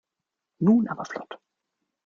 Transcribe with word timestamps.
Nun 0.65 0.87
aber 0.89 1.05
flott! 1.05 1.37